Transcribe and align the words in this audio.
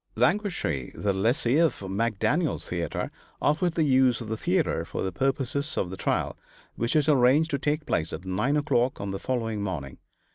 Languishe, 0.15 0.91
the 0.95 1.13
lessee 1.13 1.59
of 1.59 1.75
McDaniel's 1.81 2.67
theatre, 2.67 3.11
offered 3.39 3.73
the 3.75 3.83
use 3.83 4.19
of 4.19 4.29
the 4.29 4.35
theatre 4.35 4.83
for 4.83 5.03
the 5.03 5.11
purposes 5.11 5.77
of 5.77 5.91
the 5.91 5.95
trial, 5.95 6.39
which 6.75 6.95
was 6.95 7.07
arranged 7.07 7.51
to 7.51 7.59
take 7.59 7.85
place 7.85 8.11
at 8.11 8.25
9 8.25 8.57
o'clock 8.57 8.99
on 8.99 9.11
the 9.11 9.19
following 9.19 9.61
morning. 9.61 9.99